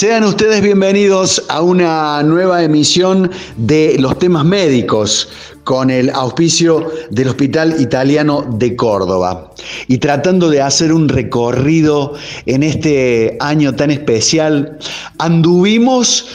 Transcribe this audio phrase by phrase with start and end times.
[0.00, 5.28] Sean ustedes bienvenidos a una nueva emisión de los temas médicos
[5.64, 9.52] con el auspicio del Hospital Italiano de Córdoba.
[9.88, 12.14] Y tratando de hacer un recorrido
[12.46, 14.78] en este año tan especial,
[15.18, 16.28] anduvimos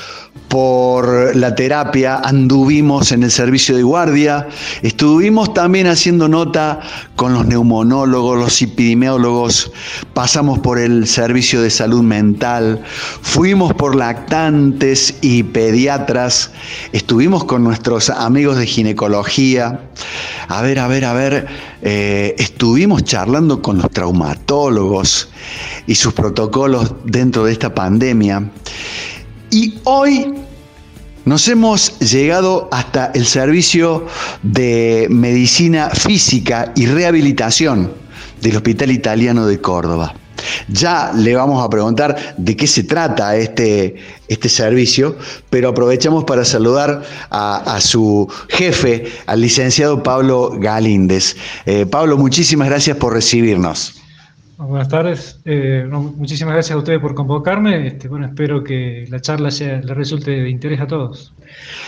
[0.48, 4.48] por la terapia, anduvimos en el servicio de guardia,
[4.82, 6.80] estuvimos también haciendo nota
[7.16, 9.72] con los neumonólogos, los epidemiólogos,
[10.14, 12.84] pasamos por el servicio de salud mental,
[13.22, 16.52] fuimos por lactantes y pediatras,
[16.92, 19.82] estuvimos con nuestros amigos de ginecología,
[20.48, 21.48] a ver, a ver, a ver,
[21.82, 25.30] eh, estuvimos charlando con los traumatólogos
[25.88, 28.52] y sus protocolos dentro de esta pandemia.
[29.56, 30.34] Y hoy
[31.24, 34.06] nos hemos llegado hasta el servicio
[34.44, 37.90] de medicina física y rehabilitación
[38.42, 40.14] del Hospital Italiano de Córdoba.
[40.68, 43.96] Ya le vamos a preguntar de qué se trata este,
[44.28, 45.16] este servicio,
[45.50, 51.38] pero aprovechamos para saludar a, su jefe, al licenciado Pablo Galíndez.
[51.66, 54.02] Eh, Pablo, muchísimas gracias por recibirnos.
[54.58, 55.40] Buenas tardes.
[55.44, 57.88] Eh, muchísimas gracias a ustedes por convocarme.
[57.88, 61.34] Este, bueno, espero que la charla sea, le resulte de interés a todos.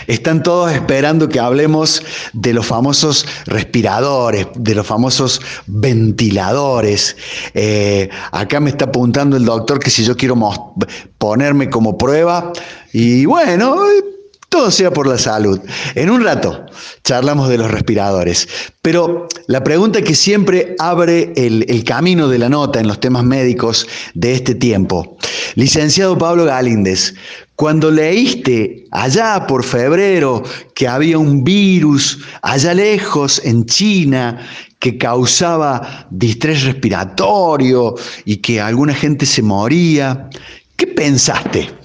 [0.06, 7.16] Están todos esperando que hablemos de los famosos respiradores, de los famosos ventiladores.
[7.54, 10.36] Eh, acá me está apuntando el doctor que si yo quiero
[11.18, 12.52] ponerme como prueba,
[12.92, 13.78] y bueno,
[14.50, 15.60] todo sea por la salud.
[15.96, 16.66] En un rato
[17.04, 18.48] charlamos de los respiradores,
[18.82, 23.88] pero la pregunta que siempre abre el, camino de la nota en los temas médicos
[24.14, 25.18] de este tiempo.
[25.56, 27.14] Licenciado Pablo Galíndez,
[27.56, 30.44] cuando leíste allá por febrero
[30.76, 34.40] que había un virus allá lejos en China
[34.80, 40.30] que causaba distrés respiratorio y que alguna gente se moría,
[40.76, 41.77] ¿qué pensaste?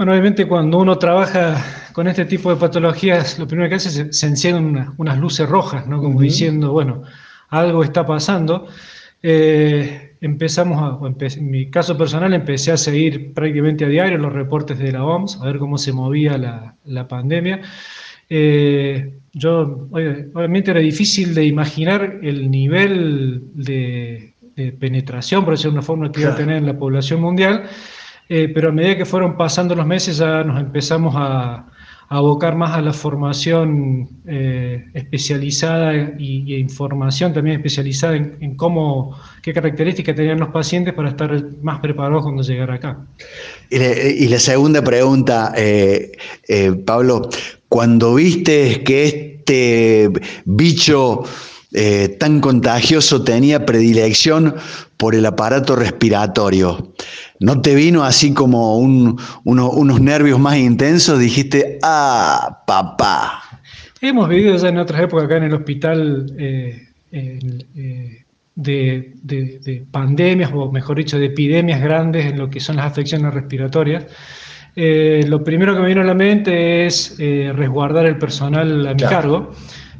[0.00, 1.62] Bueno, obviamente cuando uno trabaja
[1.92, 5.86] con este tipo de patologías, lo primero que hace es se encienden unas, luces rojas,
[5.86, 6.00] ¿no?
[6.00, 7.02] Como diciendo, bueno,
[7.50, 8.66] algo está pasando.
[9.22, 14.78] Eh, empezamos, a, en mi caso personal, empecé a seguir prácticamente a diario los reportes
[14.78, 17.60] de la OMS, a ver cómo se movía la, pandemia.
[18.30, 24.32] Eh, yo, obviamente era difícil de imaginar el nivel de,
[24.80, 27.68] penetración, por decirlo de una forma, que iba a tener en la población mundial.
[28.32, 31.66] Eh, pero a medida que fueron pasando los meses ya nos empezamos a,
[32.12, 40.16] abocar más a la formación eh, especializada y, información también especializada en, cómo, qué características
[40.16, 42.98] tenían los pacientes para estar más preparados cuando llegara acá.
[43.68, 46.12] Y, la segunda pregunta, eh,
[46.84, 47.28] Pablo,
[47.68, 50.10] cuando viste que este
[50.46, 51.22] bicho
[52.18, 54.56] tan contagioso tenía predilección
[54.96, 56.92] por el aparato respiratorio.
[57.40, 61.18] ¿No te vino así como unos nervios más intensos?
[61.18, 63.42] Dijiste, ah, papá.
[64.02, 68.24] Hemos vivido ya en otras épocas acá en el hospital eh, eh,
[68.54, 74.04] de, pandemias, o mejor dicho, de epidemias grandes en lo que son las afecciones respiratorias.
[74.76, 79.00] Eh, lo primero que me vino a la mente es resguardar el personal a mi
[79.00, 79.52] cargo.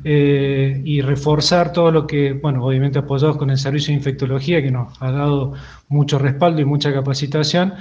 [0.03, 4.71] Eh, y reforzar todo lo que, bueno, obviamente apoyados con el servicio de infectología que
[4.71, 5.53] nos ha dado
[5.89, 7.75] mucho respaldo y mucha capacitación,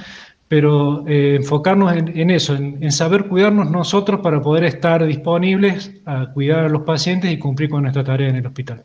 [0.49, 6.65] pero eh, enfocarnos en, eso, en, saber cuidarnos nosotros para poder estar disponibles a cuidar
[6.65, 8.83] a los pacientes y cumplir con nuestra tarea en el hospital.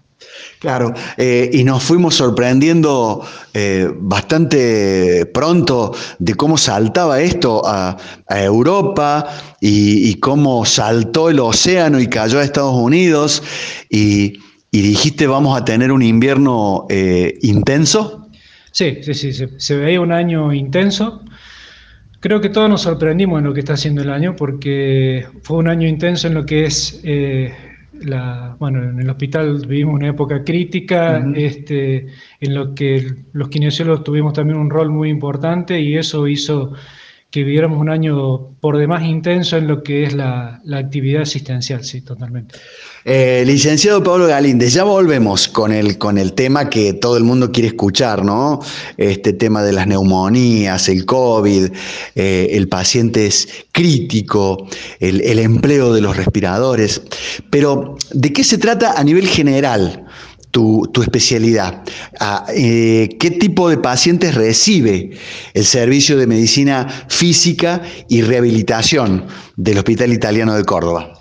[0.61, 7.97] Claro, eh, y nos fuimos sorprendiendo eh, bastante pronto de cómo saltaba esto a,
[8.29, 9.27] Europa
[9.59, 13.43] y, cómo saltó el océano y cayó a Estados Unidos
[13.89, 14.35] y,
[14.71, 16.87] dijiste vamos a tener un invierno
[17.41, 18.29] intenso.
[18.71, 21.23] Sí, sí, sí, se, se veía un año intenso.
[22.25, 25.69] Creo que todos nos sorprendimos en lo que está haciendo el año porque fue un
[25.69, 27.53] año intenso en lo que es, eh,
[28.01, 32.07] la, bueno, en el hospital vivimos una época crítica, este,
[32.41, 36.73] en lo que los kinesiólogos tuvimos también un rol muy importante y eso hizo
[37.35, 42.01] que viviéramos un año por demás intenso en lo que es la, actividad asistencial, sí,
[42.01, 42.55] totalmente.
[43.05, 47.51] Eh, licenciado Pablo Galíndez, ya volvemos con el, con el tema que todo el mundo
[47.51, 48.61] quiere escuchar, ¿no?
[48.99, 51.71] Este tema de las neumonías, el COVID,
[52.15, 54.69] eh, el paciente es crítico,
[55.01, 57.03] el, el empleo de los respiradores.
[57.51, 60.04] Pero, ¿de qué se trata a nivel general?
[60.55, 61.83] Tu, especialidad.
[62.21, 65.11] Ah, eh, ¿Qué tipo de pacientes recibe
[65.53, 71.13] el servicio de medicina física y rehabilitación del Hospital Italiano de Córdoba?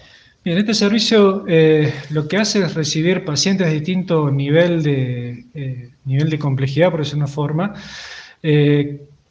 [0.45, 5.89] Bien, este servicio eh, lo que hace es recibir pacientes de distinto nivel de, eh,
[6.05, 7.73] nivel de complejidad, por decirlo de una forma,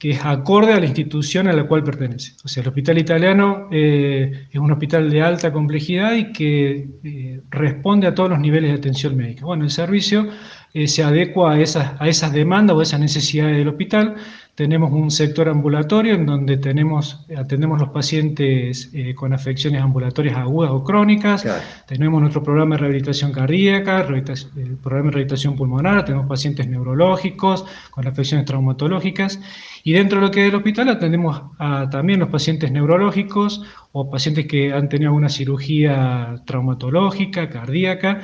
[0.02, 2.32] que es acorde a la institución a la cual pertenece.
[2.42, 7.40] O sea, el hospital italiano eh, es un hospital de alta complejidad y que eh,
[7.50, 9.46] responde a todos los niveles de atención médica.
[9.46, 10.26] Bueno, el servicio
[10.74, 14.16] eh, se adecua a esas, a esas demandas o a esas necesidades del hospital.
[14.54, 20.70] Tenemos un sector ambulatorio en donde tenemos, atendemos los pacientes eh, con afecciones ambulatorias agudas
[20.72, 21.46] o crónicas.
[21.86, 28.06] Tenemos nuestro programa de rehabilitación cardíaca, el programa de rehabilitación pulmonar, tenemos pacientes neurológicos con
[28.06, 29.40] afecciones traumatológicas.
[29.84, 33.62] Y dentro de lo que es el hospital atendemos a también los pacientes neurológicos
[33.92, 38.20] o pacientes que han tenido alguna cirugía traumatológica, cardíaca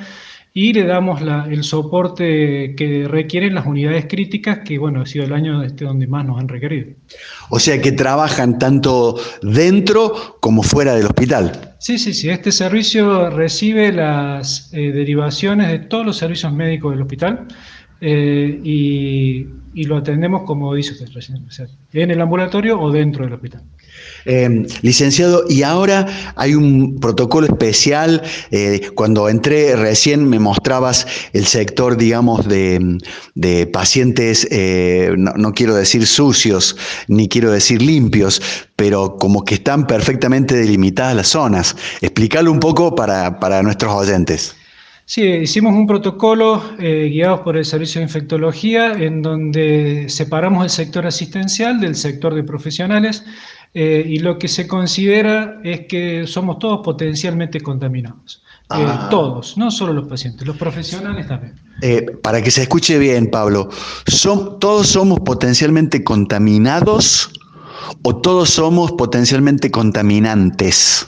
[0.53, 5.33] y le damos el soporte que requieren las unidades críticas, que bueno, ha sido el
[5.33, 6.87] año este donde más nos han requerido.
[7.49, 11.75] O sea que trabajan tanto dentro como fuera del hospital.
[11.79, 12.29] Sí, sí, sí.
[12.29, 17.47] Este servicio recibe las eh, derivaciones de todos los servicios médicos del hospital
[18.01, 19.47] eh, y,
[19.85, 21.47] lo atendemos como dice usted recién,
[21.93, 23.63] en el ambulatorio o dentro del hospital.
[24.25, 26.05] Eh, licenciado, y ahora
[26.35, 28.21] hay un protocolo especial.
[28.51, 36.05] Eh, cuando entré recién me mostrabas el sector, digamos, de, pacientes, eh, no, quiero decir
[36.05, 36.75] sucios,
[37.07, 38.41] ni quiero decir limpios,
[38.75, 41.75] pero como que están perfectamente delimitadas las zonas.
[42.01, 44.55] Explícalo un poco para, para nuestros oyentes.
[45.09, 50.69] Sí, hicimos un protocolo eh, guiados por el Servicio de Infectología en donde separamos el
[50.69, 53.25] sector asistencial del sector de profesionales
[53.73, 58.43] eh, y lo que se considera es que somos todos potencialmente contaminados.
[58.69, 59.07] Eh, ah.
[59.09, 61.55] todos, no solo los pacientes, los profesionales también.
[62.21, 63.67] para que se escuche bien, Pablo,
[64.05, 67.31] ¿son, ¿todos somos potencialmente contaminados
[68.03, 71.07] o todos somos potencialmente contaminantes?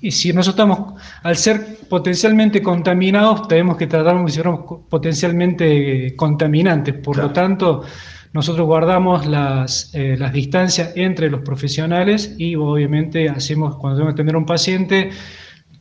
[0.00, 6.14] Y si nosotros estamos, al ser potencialmente contaminados, tenemos que tratar como si fuéramos potencialmente
[6.16, 6.94] contaminantes.
[6.94, 7.82] Por lo tanto,
[8.32, 14.16] nosotros guardamos las, eh, las distancias entre los profesionales y obviamente hacemos, cuando tenemos que
[14.16, 15.10] atender a un paciente,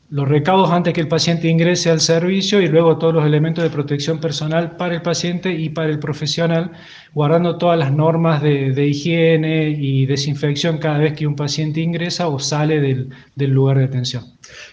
[0.09, 3.69] los recaudos antes que el paciente ingrese al servicio y luego todos los elementos de
[3.69, 6.71] protección personal para el paciente y para el profesional,
[7.13, 12.39] guardando todas las normas de, higiene y desinfección cada vez que un paciente ingresa o
[12.39, 13.09] sale del,
[13.51, 14.24] lugar de atención.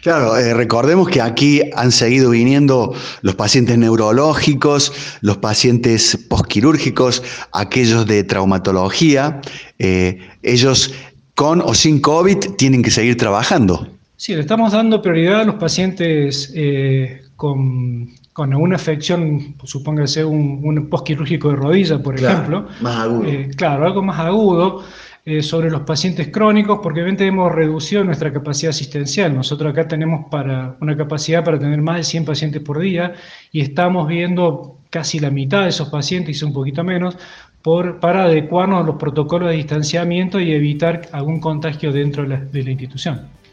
[0.02, 8.06] Claro, eh, recordemos que aquí han seguido viniendo los pacientes neurológicos, los pacientes posquirúrgicos, aquellos
[8.06, 9.40] de traumatología.
[9.80, 10.94] Eh, ellos
[11.34, 13.93] con o sin COVID tienen que seguir trabajando.
[14.24, 20.62] Sí, le estamos dando prioridad a los pacientes eh, con, con, una afección, supóngase un,
[20.64, 22.66] un postquirúrgico de rodilla, por ejemplo.
[22.80, 23.28] Más agudo.
[23.28, 24.82] Eh, claro, algo más agudo.
[25.26, 29.34] Eh, sobre los pacientes crónicos, porque obviamente hemos reducido nuestra capacidad asistencial.
[29.34, 33.12] Nosotros acá tenemos para, una capacidad para tener más de 100 pacientes por día
[33.52, 37.18] y estamos viendo casi la mitad de esos pacientes, y un poquito menos,
[37.60, 42.70] por, para adecuarnos a los protocolos de distanciamiento y evitar algún contagio dentro de la
[42.70, 43.43] institución.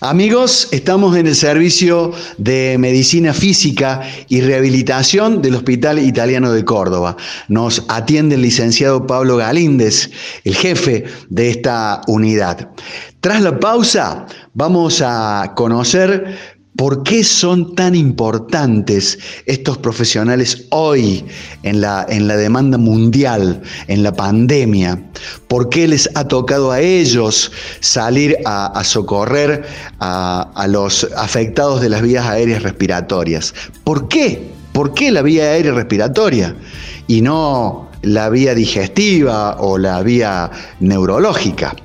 [0.00, 7.16] Amigos, estamos en el servicio de medicina física y rehabilitación del Hospital Italiano de Córdoba.
[7.46, 10.10] Nos atiende el licenciado Pablo Galíndez,
[10.42, 12.68] el jefe de esta unidad.
[13.20, 21.22] Tras la pausa, vamos a conocer ¿Por qué son tan importantes estos profesionales hoy
[21.64, 24.98] en la, en la, demanda mundial, en la pandemia?
[25.48, 29.66] ¿Por qué les ha tocado a ellos salir a, socorrer
[30.00, 33.54] a, a, los afectados de las vías aéreas respiratorias?
[33.84, 34.50] ¿Por qué?
[34.72, 36.56] ¿Por qué la vía aérea respiratoria
[37.06, 40.50] y no la vía digestiva o la vía
[40.80, 41.76] neurológica?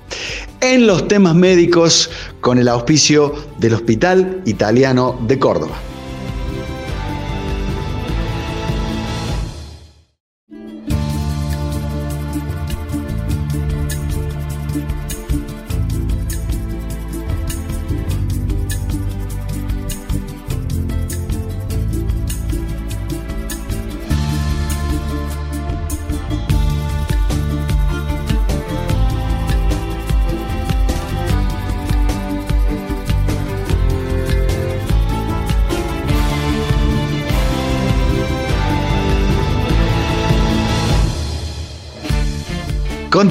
[0.62, 2.10] En los temas médicos
[2.42, 5.78] con el auspicio del Hospital Italiano de Córdoba.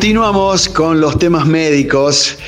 [0.06, 2.38] Continuamos con los temas médicos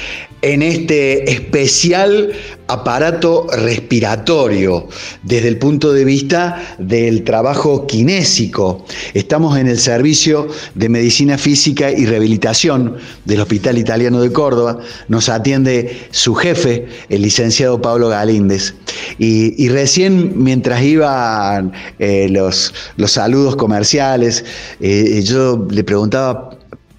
[0.42, 2.32] en este especial
[2.68, 4.86] aparato respiratorio
[5.24, 8.86] desde el punto de vista del trabajo kinésico.
[9.12, 10.46] Estamos en el servicio
[10.76, 14.78] de medicina física y rehabilitación del Hospital Italiano de Córdoba.
[15.08, 18.74] Nos atiende su jefe, el licenciado Pablo Galíndez.
[19.18, 24.44] Y, recién, mientras iban eh, los, los, saludos comerciales,
[24.78, 26.57] eh, yo le preguntaba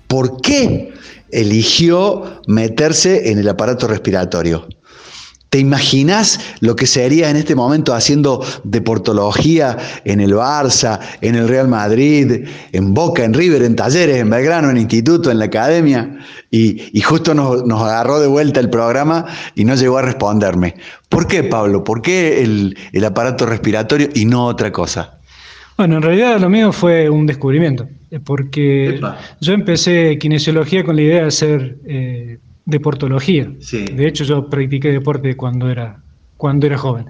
[0.10, 0.92] ¿Por qué
[1.32, 4.68] eligió meterse en el aparato respiratorio?
[5.52, 11.48] ¿Te imaginas lo que sería en este momento haciendo deportología en el Barça, en el
[11.48, 16.18] Real Madrid, en Boca, en River, en Talleres, en Belgrano, en Instituto, en la Academia?
[16.50, 20.74] Y, justo nos, agarró de vuelta el programa y no llegó a responderme.
[21.08, 21.84] ¿Por qué, Pablo?
[21.84, 25.19] ¿Por qué el, aparato respiratorio y no otra cosa?
[25.80, 27.88] Bueno, en realidad lo mío fue un descubrimiento,
[28.26, 29.00] porque
[29.40, 33.50] yo empecé kinesiología con la idea de hacer eh, deportología.
[33.94, 36.04] De hecho, yo practiqué deporte cuando era,
[36.36, 37.06] cuando era joven.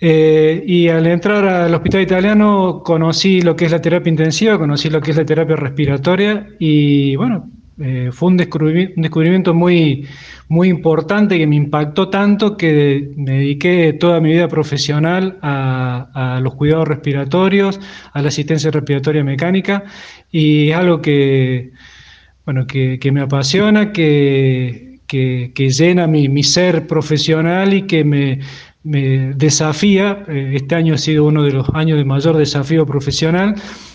[0.00, 4.90] Eh, y al entrar al hospital italiano conocí lo que es la terapia intensiva, conocí
[4.90, 7.48] lo que es la terapia respiratoria y bueno,
[7.80, 10.06] eh, fue un descubrimiento, muy,
[10.48, 16.86] importante que me impactó tanto que me dediqué toda mi vida profesional a, los cuidados
[16.86, 17.80] respiratorios,
[18.12, 19.84] a la asistencia respiratoria mecánica
[20.30, 21.72] y es algo que
[22.44, 25.00] bueno, que, me apasiona, que,
[25.56, 28.40] llena mi, ser profesional y que me,
[28.82, 30.24] desafía.
[30.28, 33.54] Eh, este año ha sido uno de los años de mayor desafío profesional,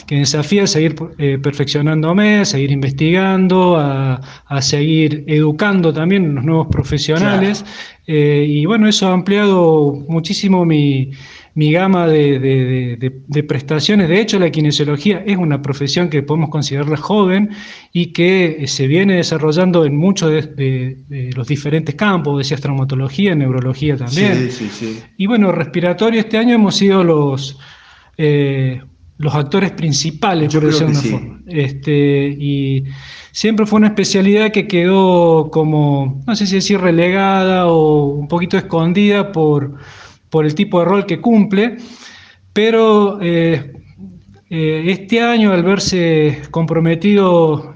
[0.09, 4.19] que me desafía a seguir eh, perfeccionándome, a seguir investigando, a,
[4.59, 7.63] seguir educando también los nuevos profesionales.
[8.07, 11.11] Eh, y bueno, eso ha ampliado muchísimo mi
[11.59, 14.07] mi gama de, prestaciones.
[14.07, 17.49] De hecho, la kinesiología es una profesión que podemos considerarla joven
[17.91, 23.97] y que eh, se viene desarrollando en muchos de, los diferentes campos, decías traumatología, neurología
[23.97, 24.49] también.
[24.49, 24.99] Sí, sí, sí.
[25.17, 27.59] Y bueno, respiratorio este año hemos sido los,
[28.17, 28.81] eh,
[29.19, 31.39] los actores principales, por decirlo de una forma.
[31.45, 32.83] Este, y
[33.31, 38.57] siempre fue una especialidad que quedó como, no sé si decir relegada o un poquito
[38.57, 39.77] escondida por
[40.29, 41.77] por el tipo de rol que cumple,
[42.53, 43.73] pero eh,
[44.49, 47.75] eh, este año, al verse comprometido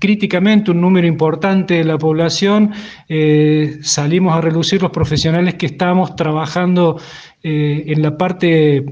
[0.00, 2.72] críticamente un número importante de la población,
[3.08, 7.00] eh, salimos a reducir los profesionales que estamos trabajando
[7.40, 8.84] en la parte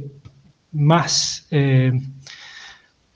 [0.77, 1.47] más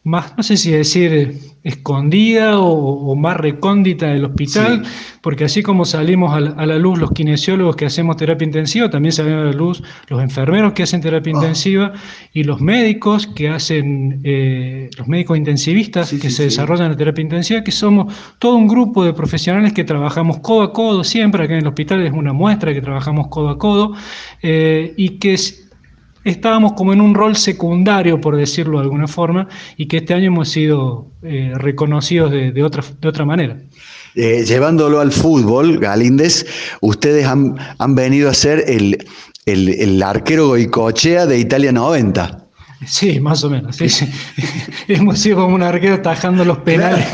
[0.03, 4.83] más, no sé si decir escondida o, más recóndita del hospital,
[5.21, 9.35] porque así como salimos a la, luz los kinesiólogos que hacemos terapia intensiva, también salen
[9.35, 11.37] a la luz los enfermeros que hacen terapia ah.
[11.37, 11.93] intensiva
[12.33, 17.63] y los médicos que hacen, eh, los médicos intensivistas que se desarrollan en terapia intensiva,
[17.63, 21.61] que somos todo un grupo de profesionales que trabajamos codo a codo siempre, acá en
[21.61, 23.93] el hospital es una muestra que trabajamos codo a codo,
[24.43, 25.37] eh, y que
[26.25, 30.27] estábamos como en un rol secundario, por decirlo de alguna forma, y que este año
[30.27, 33.57] hemos sido eh, reconocidos de, otra, de otra manera.
[34.15, 36.45] Eh, llevándolo al fútbol, Galíndez,
[36.81, 37.57] ustedes han,
[37.95, 39.07] venido a ser el,
[39.47, 42.47] el, arquero goicochea de Italia 90.
[42.87, 43.79] Sí, más o menos.
[44.89, 47.07] Hemos sido como un arquero tajando los penales.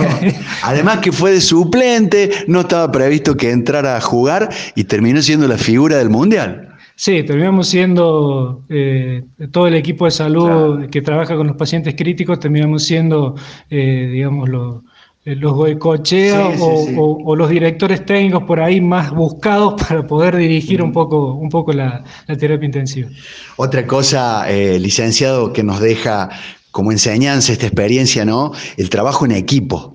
[0.63, 5.49] Además que fue de suplente, no estaba previsto que entrara a jugar y terminó siendo
[5.49, 6.66] la figura del Mundial.
[6.99, 9.23] Sí, terminamos siendo eh,
[9.53, 13.35] todo el equipo de salud que trabaja con los pacientes críticos, terminamos siendo,
[13.69, 14.49] eh, digamos,
[15.27, 20.93] eh, los goicocheas o, los directores técnicos por ahí más buscados para poder dirigir un
[20.93, 23.11] poco, un poco la, la terapia intensiva.
[23.57, 26.31] Otra cosa, licenciado, que nos deja
[26.71, 28.53] como enseñanza esta experiencia, ¿no?
[28.79, 29.93] El trabajo en equipo.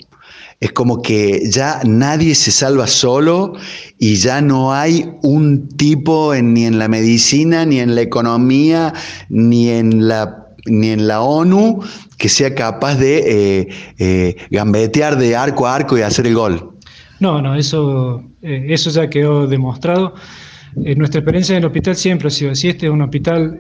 [0.62, 3.54] Es como que ya nadie se salva solo
[3.98, 8.94] y ya no hay un tipo ni en la medicina, ni en la economía,
[9.30, 11.80] ni en la, ni en la ONU
[12.20, 16.70] que sea capaz de eh, eh, gambetear de arco a arco y hacer el gol.
[17.20, 20.14] No, no, eso, eh, eso ya quedó demostrado.
[20.76, 22.70] nuestra experiencia en el hospital siempre ha sido así.
[22.70, 23.60] Este es un hospital,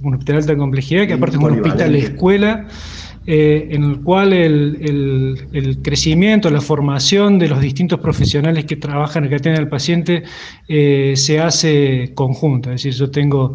[0.00, 2.66] un hospital de alta complejidad, que aparte es un hospital de escuela.
[3.30, 9.28] Eh, en el cual el, crecimiento, la formación de los distintos profesionales que trabajan y
[9.28, 10.22] que atienden al paciente
[10.66, 12.70] eh, se hace conjunta.
[12.72, 13.52] Es decir, yo tengo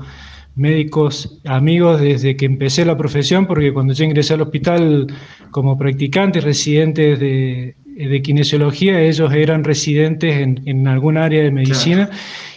[0.53, 5.07] médicos amigos desde que empecé la profesión, porque cuando yo ingresé al hospital
[5.49, 12.11] como practicante, residentes de, de kinesiología, ellos eran residentes en, en algún área de medicina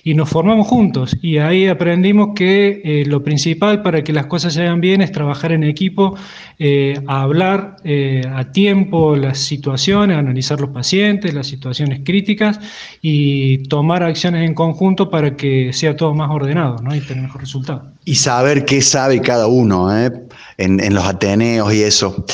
[0.07, 4.55] y nos formamos juntos y ahí aprendimos que eh, lo principal para que las cosas
[4.55, 6.15] se hagan bien es trabajar en equipo,
[6.61, 12.61] eh, hablar eh, a tiempo las situaciones, analizar los pacientes, las situaciones críticas
[13.03, 16.95] y tomar acciones en conjunto para que sea todo más ordenado ¿no?
[16.95, 17.91] y tener mejor resultado.
[18.05, 22.25] Y saber qué sabe cada uno en, en, los Ateneos y eso.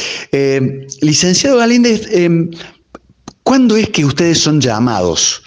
[1.00, 2.06] licenciado Galíndez,
[3.42, 5.42] ¿cuándo es que ustedes son llamados?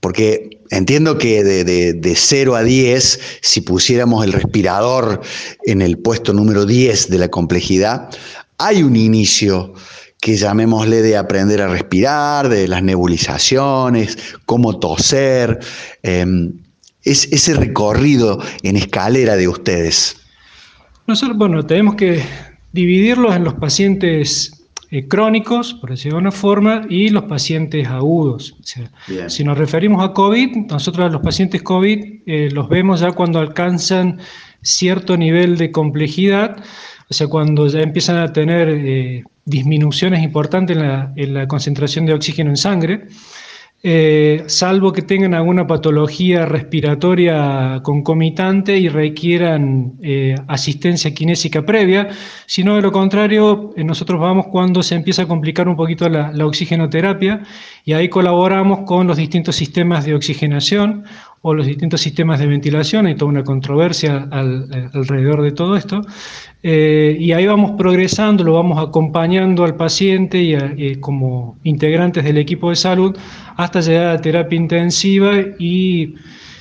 [0.00, 5.20] porque Entiendo que de, de, 0 a 10, si pusiéramos el respirador
[5.66, 8.10] en el puesto número 10 de la complejidad,
[8.58, 9.74] hay un inicio
[10.20, 14.16] que llamémosle de aprender a respirar, de las nebulizaciones,
[14.46, 15.58] cómo toser,
[16.02, 16.52] em,
[17.02, 20.16] es ese recorrido en escalera de ustedes.
[21.06, 22.24] Nosotros, bueno, tenemos que
[22.72, 24.53] dividirlos en los pacientes
[24.94, 28.54] eh, crónicos, por decirlo de una forma, y los pacientes agudos.
[29.26, 33.40] si nos referimos a COVID, nosotros a los pacientes COVID eh, los vemos ya cuando
[33.40, 34.20] alcanzan
[34.62, 36.62] cierto nivel de complejidad,
[37.10, 40.76] o sea, cuando ya empiezan a tener eh, disminuciones importantes
[41.16, 43.08] en la concentración de oxígeno en sangre.
[43.86, 52.08] Eh, salvo que tengan alguna patología respiratoria concomitante y requieran eh, asistencia kinésica previa,
[52.46, 56.32] sino de lo contrario, eh, nosotros vamos cuando se empieza a complicar un poquito la,
[56.46, 57.42] oxigenoterapia
[57.84, 61.04] y ahí colaboramos con los distintos sistemas de oxigenación
[61.46, 66.00] o los distintos sistemas de ventilación, hay toda una controversia alrededor de todo esto,
[66.62, 72.76] y ahí vamos progresando, lo vamos acompañando al paciente y como integrantes del equipo de
[72.76, 73.14] salud
[73.56, 76.14] hasta llegar a terapia intensiva y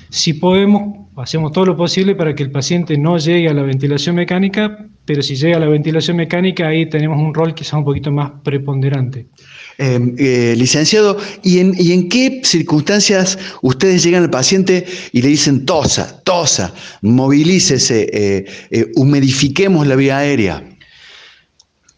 [0.09, 4.17] si podemos, hacemos todo lo posible para que el paciente no llegue a la ventilación
[4.17, 8.11] mecánica, pero si llega a la ventilación mecánica ahí tenemos un rol quizá un poquito
[8.11, 9.27] más preponderante.
[9.79, 15.29] Em, eh, licenciado, ¿y en, ¿y en, qué circunstancias ustedes llegan al paciente y le
[15.29, 20.63] dicen tosa, tosa, movilícese, eh, eh, humidifiquemos la vía aérea?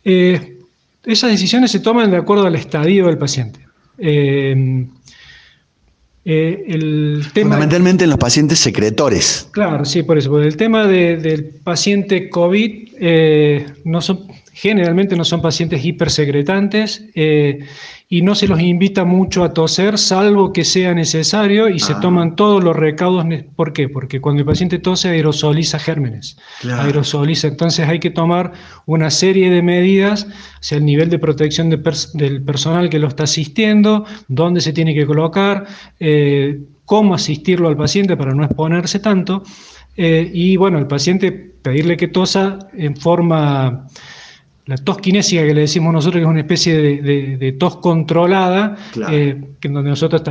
[0.05, 3.59] esas decisiones se toman de acuerdo al estadio del paciente.
[3.97, 4.85] Eh,
[6.27, 9.47] eh, el tema, Fundamentalmente en los pacientes secretores.
[9.51, 10.41] Claro, sí, por eso.
[10.41, 14.21] el tema del paciente COVID eh, no son,
[14.55, 17.59] generalmente no son pacientes hipersecretantes eh,
[18.07, 21.99] y no se los invita mucho a toser, salvo que sea necesario, y se ah.
[21.99, 23.25] toman todos los recaudos.
[23.57, 23.89] ¿Por qué?
[23.89, 27.49] Porque cuando el paciente tose aerosoliza gérmenes, aerosoliza.
[27.49, 28.53] Entonces hay que tomar
[28.85, 33.23] una serie de medidas, o sea, el nivel de protección del personal que lo está
[33.23, 35.65] asistiendo, dónde se tiene que colocar,
[35.99, 39.43] eh, cómo asistirlo al paciente para no exponerse tanto.
[39.97, 43.87] Eh, y bueno, el paciente pedirle que tosa en forma
[44.65, 48.75] la tos kinésica que le decimos nosotros, que es una especie de, tos controlada,
[49.11, 50.23] eh, en donde nosotros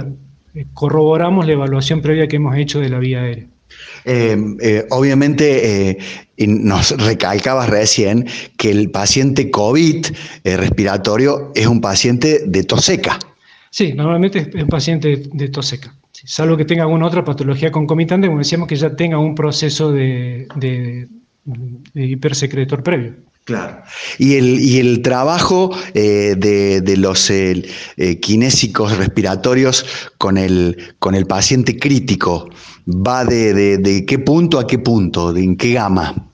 [0.55, 3.47] eh, corroboramos la evaluación previa que hemos hecho de la vía aérea.
[4.05, 5.99] Eh, obviamente
[6.37, 10.07] nos recalcabas recién que el paciente COVID
[10.45, 13.19] respiratorio es un paciente de tos seca.
[13.71, 18.27] Sí, normalmente es un paciente de tos seca, salvo que tenga alguna otra patología concomitante,
[18.27, 21.09] como decíamos que ya tenga un proceso de, de
[21.95, 23.15] hipersecretor previo.
[23.45, 23.83] Claro.
[24.19, 27.63] Y el, y el trabajo eh, de, los eh,
[27.99, 29.85] eh, kinésicos respiratorios
[30.17, 32.49] con el, con el paciente crítico
[32.89, 36.33] va de, de, qué punto a qué punto, de en qué gama.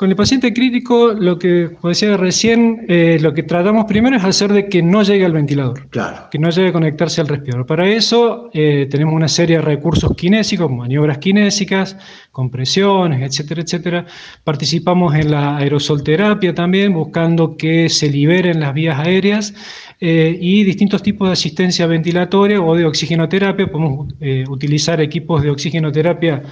[0.00, 4.24] Con el paciente crítico, lo que, como decía recién, eh, lo que tratamos primero es
[4.24, 6.26] hacer de que no llegue al ventilador, claro.
[6.30, 7.66] que no llegue a conectarse al respirador.
[7.66, 11.98] Para eso eh, tenemos una serie de recursos kinésicos, maniobras kinésicas,
[12.32, 14.06] compresiones, etcétera, etcétera.
[14.42, 19.52] Participamos en la aerosolterapia también, buscando que se liberen las vías aéreas
[20.00, 23.70] eh, y distintos tipos de asistencia ventilatoria o de oxigenoterapia.
[23.70, 24.14] Podemos
[24.48, 26.42] utilizar equipos de oxigenoterapia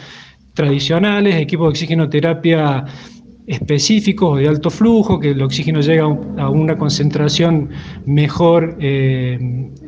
[0.52, 2.84] tradicionales, equipos de oxigenoterapia
[3.48, 7.70] específicos o de alto flujo, que el oxígeno llega a una concentración
[8.04, 9.38] mejor eh,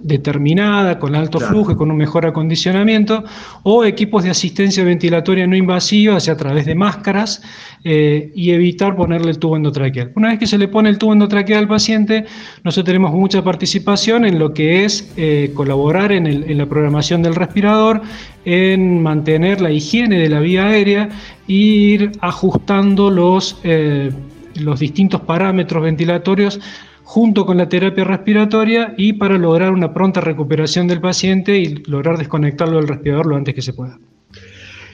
[0.02, 3.22] determinada, con alto flujo y con un mejor acondicionamiento,
[3.62, 7.42] o equipos de asistencia ventilatoria no invasiva, o sea, a través de máscaras,
[7.84, 10.12] eh, y evitar ponerle el tubo endotraqueal.
[10.16, 12.24] Una vez que se le pone el tubo endotraqueal al paciente,
[12.64, 17.34] nosotros tenemos mucha participación en lo que es eh, colaborar en, en la programación del
[17.34, 18.00] respirador,
[18.44, 21.08] en mantener la higiene de la vía aérea
[21.48, 24.10] e ir ajustando los, eh,
[24.54, 26.60] los distintos parámetros ventilatorios
[27.02, 32.16] junto con la terapia respiratoria y para lograr una pronta recuperación del paciente y lograr
[32.18, 33.98] desconectarlo del respirador lo antes que se pueda.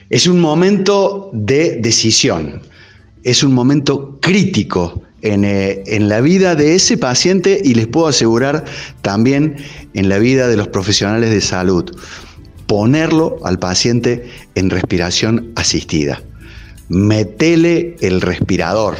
[0.09, 2.61] Es un momento de decisión,
[3.23, 8.07] es un momento crítico en, eh, en, la vida de ese paciente y les puedo
[8.07, 8.65] asegurar
[9.01, 9.57] también
[9.93, 11.91] en la vida de los profesionales de salud
[12.67, 16.21] ponerlo al paciente en respiración asistida.
[16.89, 18.95] Metele el respirador.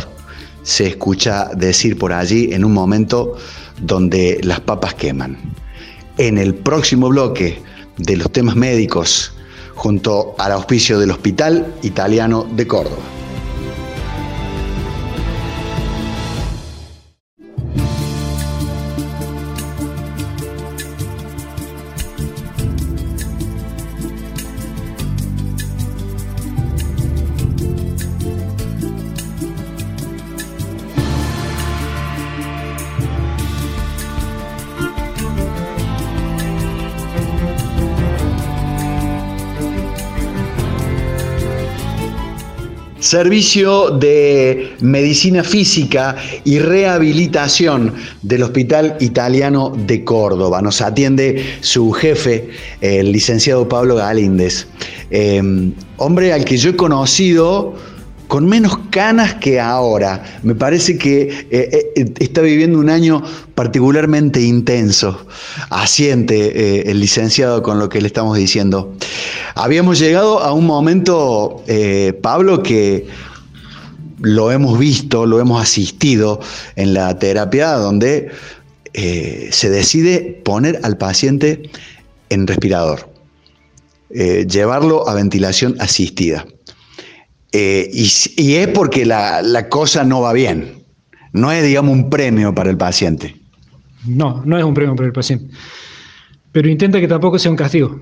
[0.64, 3.38] Se escucha decir por allí en un momento
[3.82, 5.38] donde las papas queman.
[6.18, 7.62] En el próximo bloque
[7.98, 9.34] de los temas médicos,
[9.76, 13.17] junto al auspicio del Hospital Italiano de Córdoba.
[43.08, 50.62] Servicio de Medicina Física y Rehabilitación del Hospital Italiano de Córdoba.
[50.62, 52.50] Nos atiende su jefe,
[52.82, 54.67] el licenciado Pablo Galíndez.
[55.10, 57.76] Eh, hombre al que yo he conocido
[58.28, 60.40] con menos canas que ahora.
[60.44, 63.24] Me parece que eh, eh, está viviendo un año
[63.56, 65.26] particularmente intenso.
[65.70, 68.94] Asiente eh, el licenciado con lo que le estamos diciendo.
[69.56, 71.63] Habíamos llegado a un momento,
[72.22, 73.08] Pablo, que
[74.20, 76.40] lo hemos visto, lo hemos asistido
[76.76, 78.30] en la terapia, donde
[78.94, 81.72] se decide poner al paciente
[82.30, 83.10] en respirador,
[84.10, 86.46] llevarlo a ventilación asistida.
[87.52, 90.84] Eh, y, es porque la, cosa no va bien.
[91.34, 93.36] No es, digamos, un premio para el paciente.
[94.06, 95.54] No, no es un premio para el paciente.
[96.52, 98.00] Pero intenta que tampoco sea un castigo.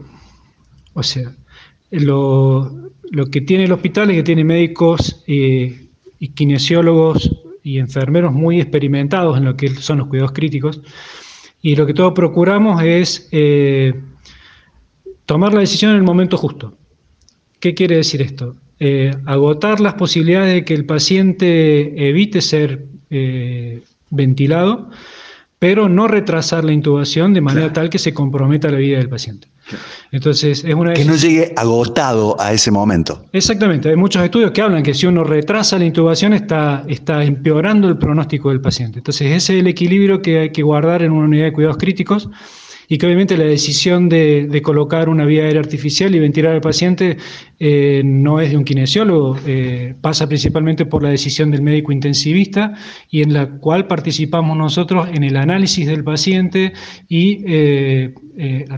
[0.94, 1.36] O sea,
[1.92, 2.92] lo,
[3.32, 7.32] que tiene el hospital es que tiene médicos eh, y kinesiólogos
[7.64, 10.82] y enfermeros muy experimentados en lo que son los cuidados críticos.
[11.62, 13.94] Y lo que todos procuramos es eh,
[15.26, 16.78] tomar la decisión en el momento justo.
[17.60, 18.56] ¿Qué quiere decir esto?
[18.80, 24.90] Eh, agotar las posibilidades de que el paciente evite ser eh, ventilado,
[25.60, 29.48] pero no retrasar la intubación de manera tal que se comprometa la vida del paciente.
[30.12, 33.26] Entonces, es una que no llegue agotado a ese momento.
[33.32, 37.88] Exactamente, hay muchos estudios que hablan que si uno retrasa la intubación está, está empeorando
[37.88, 39.00] el pronóstico del paciente.
[39.00, 42.30] Entonces, ese es el equilibrio que hay que guardar en una unidad de cuidados críticos
[42.88, 47.18] y que obviamente la decisión de, colocar una vía aérea artificial y ventilar al paciente
[47.60, 52.74] eh, no es de un kinesiólogo, eh, pasa principalmente por la decisión del médico intensivista
[53.10, 56.74] y en la cual participamos nosotros en el análisis del paciente
[57.08, 58.14] y eh,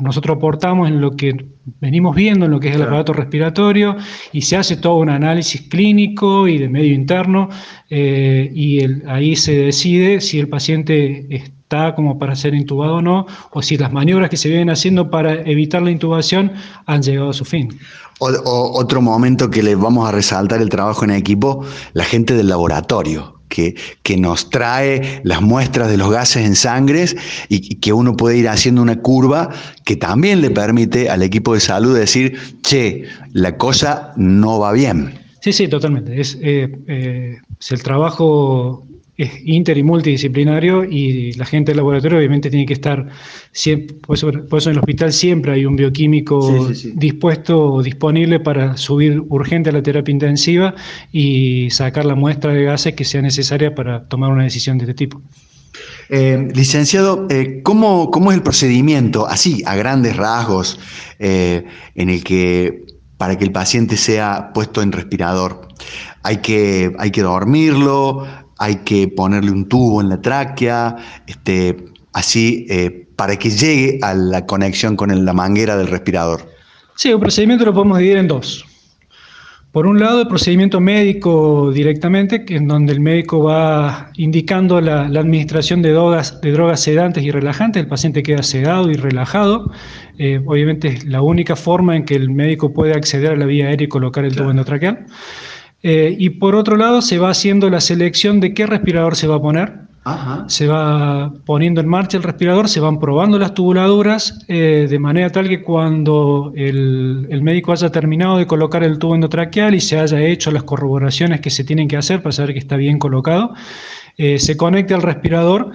[0.01, 1.45] nosotros aportamos en lo que
[1.81, 3.95] venimos viendo, en lo que es el aparato respiratorio
[4.31, 7.49] y se hace todo un análisis clínico y de medio interno
[7.89, 13.25] y ahí se decide si el paciente está está como para ser intubado o no,
[13.51, 16.53] o si las maniobras que se vienen haciendo para evitar la intubación
[16.86, 17.77] han llegado a su fin.
[18.19, 23.36] otro momento que le vamos a resaltar el trabajo en equipo, la gente del laboratorio.
[23.49, 27.06] Que, que, nos trae las muestras de los gases en sangre
[27.47, 29.49] y, que uno puede ir haciendo una curva
[29.86, 35.17] que también le permite al equipo de salud decir, che, la cosa no va bien.
[35.39, 36.19] Sí, sí, totalmente.
[36.19, 38.86] Es, eh, eh, es el trabajo
[39.17, 43.08] es inter y multidisciplinario y la gente del laboratorio obviamente tiene que estar,
[43.51, 49.19] siempre, por, eso, en el hospital siempre hay un bioquímico dispuesto o disponible para subir
[49.30, 50.75] urgente a la terapia intensiva
[51.12, 54.93] y sacar la muestra de gases que sea necesaria para tomar una decisión de este
[54.93, 55.21] tipo.
[56.10, 60.80] Eh, licenciado, eh, ¿cómo, es el procedimiento, así, a grandes rasgos,
[61.19, 62.86] eh, en el que
[63.17, 65.67] para que el paciente sea puesto en respirador?
[66.23, 68.25] Hay que, hay que dormirlo,
[68.59, 70.95] hay que ponerle un tubo en la tráquea,
[71.27, 71.77] este,
[72.13, 76.49] así eh, para que llegue a la conexión con la manguera del respirador.
[76.95, 78.65] Sí, el procedimiento lo podemos dividir en dos.
[79.71, 85.01] Por un lado, el procedimiento médico directamente, que en donde el médico va indicando la,
[85.03, 89.71] administración de drogas, de drogas sedantes y relajantes, el paciente queda sedado y relajado.
[90.17, 93.67] Eh, obviamente es la única forma en que el médico puede acceder a la vía
[93.67, 95.05] aérea y colocar el tubo endotraqueal.
[95.83, 99.35] Eh, y por otro lado, se va haciendo la selección de qué respirador se va
[99.35, 99.87] a poner.
[100.47, 105.29] Se va poniendo en marcha el respirador, se van probando las tubuladuras, eh, de manera
[105.29, 110.21] tal que cuando el, médico haya terminado de colocar el tubo endotraqueal y se haya
[110.21, 113.53] hecho las corroboraciones que se tienen que hacer para saber que está bien colocado,
[114.17, 115.71] eh, se conecte al respirador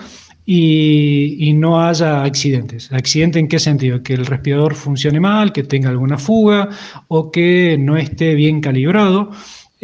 [0.47, 2.91] y, y, no haya accidentes.
[2.91, 4.03] ¿Accidente en qué sentido?
[4.03, 6.71] Que el respirador funcione mal, que tenga alguna fuga
[7.09, 9.31] o que no esté bien calibrado.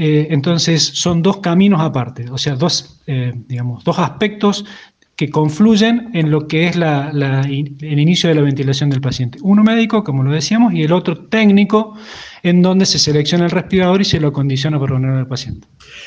[0.00, 4.64] Eh, entonces son dos caminos aparte, o sea, dos, eh, digamos, dos aspectos
[5.16, 9.40] que confluyen en lo que es el inicio de la ventilación del paciente.
[9.42, 11.94] Uno médico, como lo decíamos, y el otro técnico,
[12.44, 15.66] en donde se selecciona el respirador y se lo acondiciona para poner al paciente.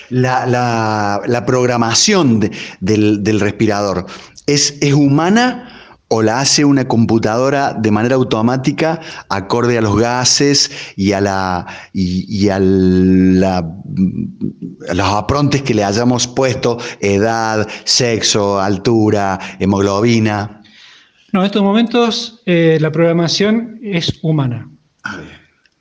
[0.09, 2.49] La, programación
[2.79, 4.05] del, respirador
[4.47, 5.81] es, es humana
[6.13, 8.99] o la hace una computadora de manera automática
[9.29, 12.59] acorde a los gases y a la y, a,
[14.93, 20.61] los aprontes que le hayamos puesto, edad, sexo, altura, hemoglobina.
[21.31, 24.69] No, en estos momentos eh, la programación es humana.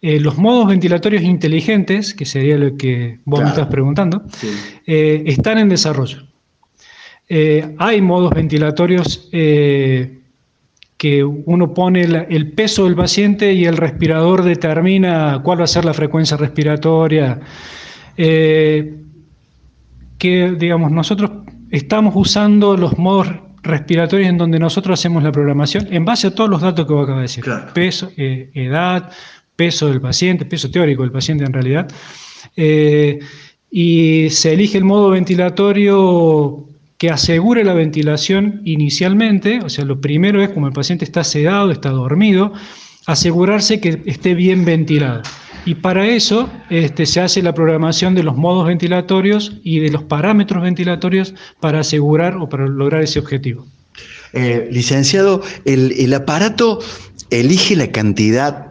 [0.02, 4.22] Eh, los modos ventilatorios inteligentes, que sería lo que vos me estás preguntando,
[4.86, 6.26] eh, están en desarrollo.
[7.78, 9.28] hay modos ventilatorios
[11.00, 15.84] que uno pone el peso del paciente y el respirador determina cuál va a ser
[15.84, 17.40] la frecuencia respiratoria.
[18.22, 18.96] Eh,
[20.18, 21.30] que, digamos, nosotros
[21.70, 23.28] estamos usando los modos
[23.62, 27.04] respiratorios en donde nosotros hacemos la programación en base a todos los datos que vos
[27.04, 27.44] acabas de decir.
[27.72, 29.11] Peso, eh, edad,
[29.56, 31.90] peso del paciente, peso teórico del paciente en realidad.
[32.56, 33.20] Eh,
[33.70, 36.66] y se elige el modo ventilatorio
[36.98, 41.70] que asegure la ventilación inicialmente, o sea, lo primero es como el paciente está sedado,
[41.70, 42.52] está dormido,
[43.06, 45.22] asegurarse que esté bien ventilado.
[45.64, 50.02] Y para eso este, se hace la programación de los modos ventilatorios y de los
[50.02, 53.66] parámetros ventilatorios para asegurar o para lograr ese objetivo.
[54.32, 56.80] Eh, licenciado, el, aparato
[57.30, 58.68] elige la cantidad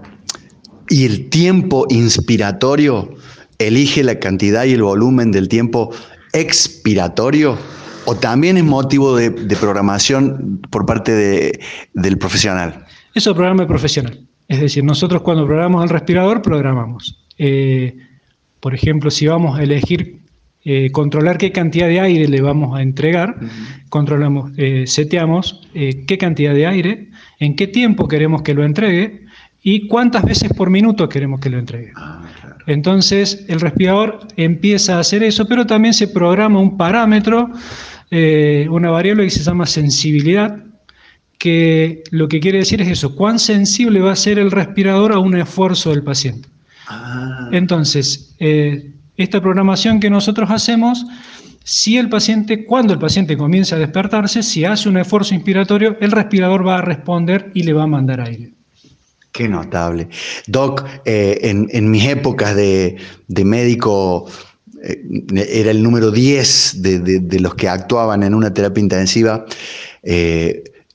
[0.89, 3.13] y el tiempo inspiratorio,
[3.60, 5.91] elige la cantidad y el volumen del tiempo
[6.34, 7.58] expiratorio,
[8.06, 11.60] o también es motivo de, programación por parte
[11.93, 12.86] del profesional.
[13.13, 14.29] Eso es programa profesional.
[14.50, 17.24] Es decir, nosotros cuando programamos el respirador, programamos.
[17.38, 17.96] Eh,
[18.60, 20.18] por ejemplo, si vamos a elegir
[20.66, 23.38] eh, controlar qué cantidad de aire le vamos a entregar,
[23.90, 27.10] controlamos, eh, seteamos qué cantidad de aire,
[27.40, 29.26] en qué tiempo queremos que lo entregue
[29.62, 31.92] y cuántas veces por minuto queremos que lo entregue.
[31.96, 32.24] Ah,
[32.66, 37.52] Entonces, el respirador empieza a hacer eso, pero también se programa un parámetro,
[38.12, 40.64] una variable que se llama sensibilidad,
[41.39, 45.19] que lo que quiere decir es eso, cuán sensible va a ser el respirador a
[45.19, 46.47] un esfuerzo del paciente.
[46.88, 47.49] Ah.
[47.52, 51.06] Entonces, eh, esta programación que nosotros hacemos,
[51.63, 56.12] si el paciente, cuando el paciente comienza a despertarse, si hace un esfuerzo inspiratorio, el
[56.12, 58.52] respirador va a responder y le va a mandar aire.
[59.32, 60.10] Qué notable.
[60.47, 62.97] Doc, eh, en, mis épocas de,
[63.45, 64.30] médico,
[64.84, 65.02] eh,
[65.36, 69.45] era el número 10 de, los que actuaban en una terapia intensiva.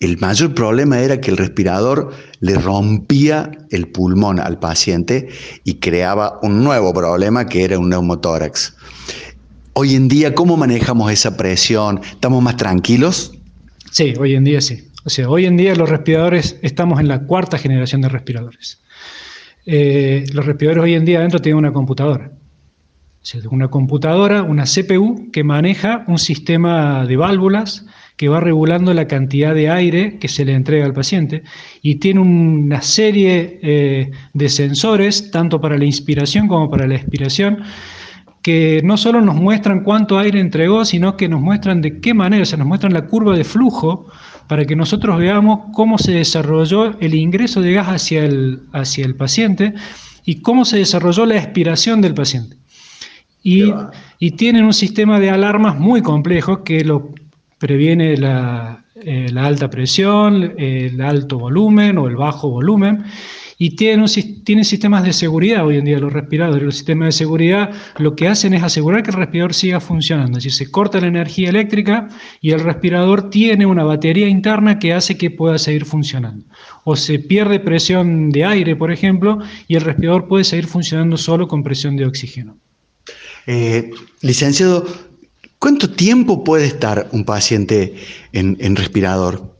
[0.00, 5.28] El mayor problema era que el respirador le rompía el pulmón al paciente
[5.62, 8.76] y creaba un nuevo problema que era un neumotórax.
[9.74, 12.00] Hoy en día, ¿cómo manejamos esa presión?
[12.04, 13.32] ¿Estamos más tranquilos?
[13.90, 14.88] Sí, hoy en día sí.
[15.04, 18.80] O sea, hoy en día los respiradores, estamos en la cuarta generación de respiradores.
[19.66, 22.32] Eh, los respiradores hoy en día adentro tienen una computadora.
[23.22, 28.94] O sea, una computadora, una CPU que maneja un sistema de válvulas, que va regulando
[28.94, 31.42] la cantidad de aire que se le entrega al paciente
[31.82, 37.62] y tiene una serie eh, de sensores, tanto para la inspiración como para la expiración,
[38.42, 42.42] que no solo nos muestran cuánto aire entregó, sino que nos muestran de qué manera,
[42.42, 44.06] o sea, nos muestran la curva de flujo
[44.46, 49.16] para que nosotros veamos cómo se desarrolló el ingreso de gas hacia el, hacia el
[49.16, 49.74] paciente
[50.24, 52.56] y cómo se desarrolló la expiración del paciente.
[53.42, 53.72] Y,
[54.18, 57.10] y, tienen un sistema de alarmas muy complejo que lo
[57.58, 63.04] previene la, eh, alta presión, el alto volumen o el bajo volumen.
[63.56, 64.04] Y tiene,
[64.44, 66.62] tiene sistemas de seguridad hoy en día los respiradores.
[66.62, 70.38] Los sistemas de seguridad lo que hacen es asegurar que el respirador siga funcionando.
[70.38, 72.08] Es decir, se corta la energía eléctrica
[72.40, 76.44] y el respirador tiene una batería interna que hace que pueda seguir funcionando.
[76.82, 79.38] O se pierde presión de aire, por ejemplo,
[79.68, 82.56] y el respirador puede seguir funcionando solo con presión de oxígeno.
[83.46, 83.90] Eh,
[84.22, 84.86] licenciado,
[85.64, 87.94] ¿Cuánto tiempo puede estar un paciente
[88.32, 89.56] en, respirador?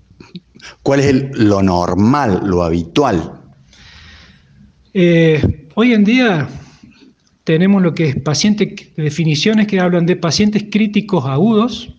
[0.83, 3.41] ¿Cuál es lo normal, lo habitual?
[4.93, 6.47] Eh, hoy en día
[7.45, 11.95] tenemos lo que es pacientes, definiciones que hablan de pacientes críticos agudos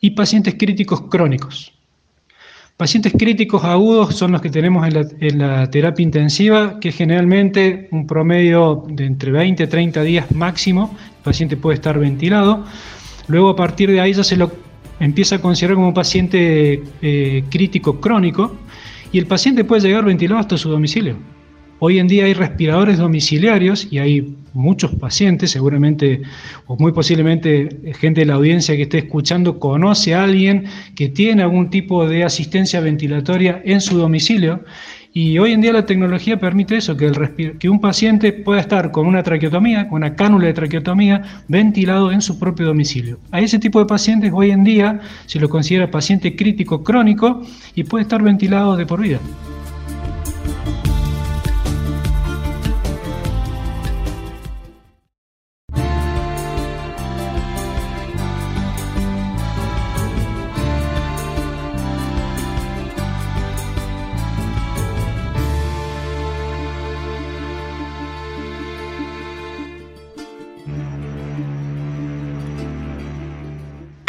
[0.00, 1.72] y pacientes críticos crónicos.
[2.76, 8.84] Pacientes críticos agudos son los que tenemos en la, terapia intensiva, que generalmente un promedio
[8.88, 12.64] de entre 20 y 30 días máximo, el paciente puede estar ventilado.
[13.28, 14.50] Luego a partir de ahí ya se lo
[14.98, 18.56] empieza a considerar como paciente eh, crítico crónico
[19.12, 21.16] y el paciente puede llegar ventilado hasta su domicilio.
[21.84, 26.22] Hoy en día hay respiradores domiciliarios y hay muchos pacientes, seguramente
[26.68, 31.42] o muy posiblemente gente de la audiencia que esté escuchando conoce a alguien que tiene
[31.42, 34.60] algún tipo de asistencia ventilatoria en su domicilio
[35.12, 38.92] y hoy en día la tecnología permite eso, que, el que un paciente pueda estar
[38.92, 43.18] con una traqueotomía, con una cánula de traqueotomía, ventilado en su propio domicilio.
[43.32, 47.42] A ese tipo de pacientes hoy en día se lo considera paciente crítico crónico
[47.74, 49.18] y puede estar ventilado de por vida.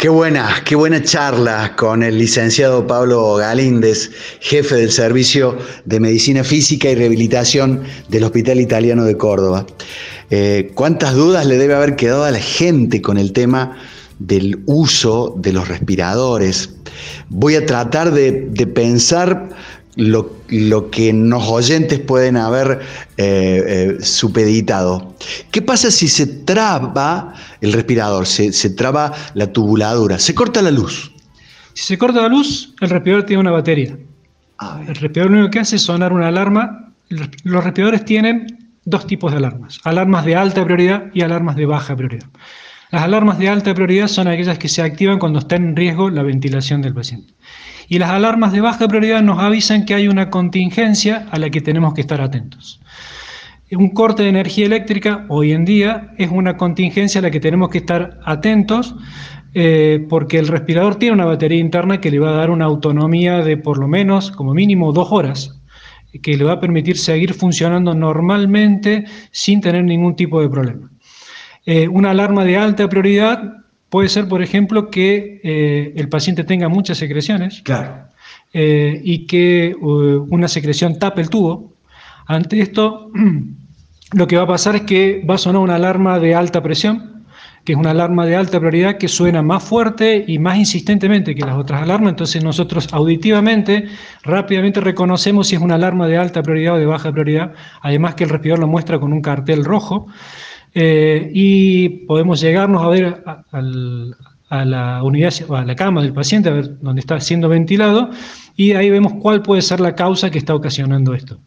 [0.04, 6.44] Qué buena, qué buena charla con el licenciado Pablo Galíndez, jefe del Servicio de Medicina
[6.44, 9.64] Física y Rehabilitación del Hospital Italiano de Córdoba.
[10.28, 13.78] Eh, ¿Cuántas dudas le debe haber quedado a la gente con el tema
[14.18, 16.68] del uso de los respiradores?
[17.30, 18.32] Voy a tratar de,
[18.74, 19.48] pensar
[19.96, 22.80] lo, que los oyentes pueden haber
[23.16, 25.14] eh, eh, supeditado.
[25.50, 30.70] ¿Qué pasa si se traba el respirador, se, se traba la tubuladura, se corta la
[30.70, 31.12] luz?
[31.74, 33.96] Si se corta la luz, el respirador tiene una batería.
[34.86, 36.92] El respirador lo único que hace es sonar una alarma.
[37.08, 38.46] Los respiradores tienen
[38.84, 42.28] dos tipos de alarmas, alarmas de alta prioridad y alarmas de baja prioridad.
[42.90, 46.22] Las alarmas de alta prioridad son aquellas que se activan cuando está en riesgo la
[46.22, 47.34] ventilación del paciente.
[47.88, 51.60] Y las alarmas de baja prioridad nos avisan que hay una contingencia a la que
[51.60, 52.80] tenemos que estar atentos.
[53.70, 57.70] Un corte de energía eléctrica hoy en día es una contingencia a la que tenemos
[57.70, 58.94] que estar atentos
[59.54, 63.38] eh, porque el respirador tiene una batería interna que le va a dar una autonomía
[63.38, 65.60] de por lo menos, como mínimo, dos horas,
[66.22, 70.90] que le va a permitir seguir funcionando normalmente sin tener ningún tipo de problema.
[71.66, 73.63] Eh, una alarma de alta prioridad
[73.94, 77.62] puede ser, por ejemplo, que eh, el paciente tenga muchas secreciones
[78.52, 81.74] y que una secreción tape el tubo.
[82.26, 83.12] Ante esto,
[84.12, 87.14] lo que va a pasar es que va a sonar una alarma de alta presión
[87.64, 91.46] que es una alarma de alta prioridad que suena más fuerte y más insistentemente que
[91.46, 93.88] las otras alarmas, entonces nosotros auditivamente
[94.22, 98.24] rápidamente reconocemos si es una alarma de alta prioridad o de baja prioridad, además que
[98.24, 100.08] el respirador lo muestra con un cartel rojo,
[100.74, 106.52] eh, y podemos llegarnos a ver a, la unidad, a la cama del paciente, a
[106.52, 108.10] ver dónde está siendo ventilado,
[108.56, 111.38] y ahí vemos cuál puede ser la causa que está ocasionando esto.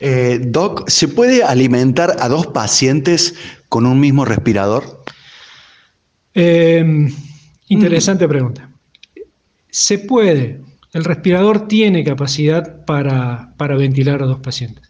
[0.00, 3.34] Eh, Doc, ¿se puede alimentar a dos pacientes
[3.68, 5.04] con un mismo respirador?
[6.34, 7.08] Eh,
[7.68, 8.70] interesante pregunta.
[9.68, 10.60] Se puede,
[10.92, 14.89] el respirador tiene capacidad para, ventilar a dos pacientes.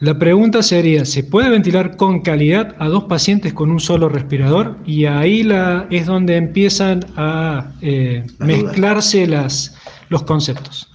[0.00, 4.76] La pregunta sería, ¿se puede ventilar con calidad a dos pacientes con un solo respirador?
[4.84, 9.76] Y ahí la, es donde empiezan a eh, mezclarse las,
[10.08, 10.90] los conceptos.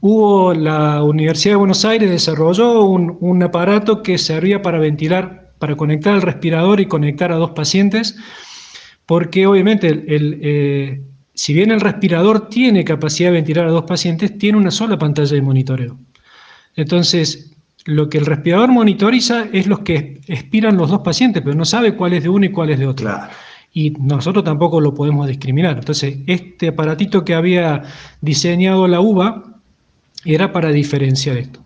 [0.00, 5.76] Hubo, la Universidad de Buenos Aires desarrolló un, un aparato que servía para ventilar, para
[5.76, 8.16] conectar al respirador y conectar a dos pacientes
[9.10, 11.02] porque obviamente eh,
[11.34, 15.34] si bien el respirador tiene capacidad de ventilar a dos pacientes, tiene una sola pantalla
[15.34, 15.98] de monitoreo.
[16.76, 17.49] Entonces,
[17.90, 21.96] lo que el respirador monitoriza es los que expiran los dos pacientes, pero no sabe
[21.96, 23.10] cuál es de uno y cuál es de otro.
[23.72, 25.78] Y nosotros tampoco lo podemos discriminar.
[25.78, 27.82] Entonces, este aparatito que había
[28.20, 29.42] diseñado la UBA
[30.24, 31.64] era para diferenciar esto.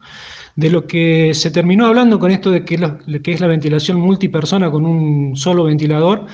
[0.56, 2.78] De lo que se terminó hablando con esto de que,
[3.22, 6.26] que es la ventilación multipersona con un solo ventilador,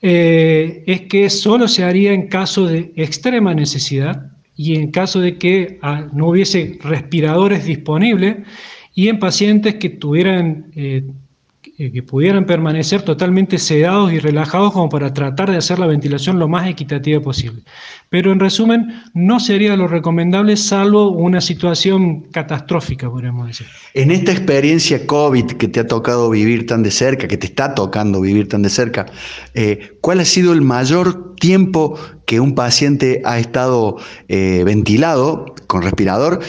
[0.00, 5.38] eh, es que solo se haría en caso de extrema necesidad y en caso de
[5.38, 8.38] que ah, no hubiese respiradores disponibles
[8.94, 11.04] y en pacientes que tuvieran eh,
[11.90, 16.46] que pudieran permanecer totalmente sedados y relajados como para tratar de hacer la ventilación lo
[16.46, 17.62] más equitativa posible.
[18.08, 23.66] Pero en resumen, no sería lo recomendable salvo una situación catastrófica, podríamos decir.
[23.94, 27.74] En esta experiencia COVID que te ha tocado vivir tan de cerca, que te está
[27.74, 29.06] tocando vivir tan de cerca,
[29.54, 33.96] eh, ¿cuál ha sido el mayor tiempo que un paciente ha estado
[34.28, 36.40] eh, ventilado con respirador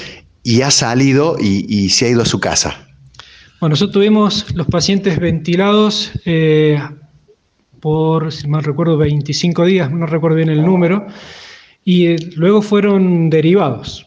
[0.43, 2.83] y ha salido y se ha ido a su casa?
[3.63, 6.77] Bueno, nosotros tuvimos los pacientes ventilados eh,
[7.79, 11.07] por, si mal recuerdo, 25 días, no recuerdo bien el número,
[11.85, 14.05] y eh, luego fueron derivados.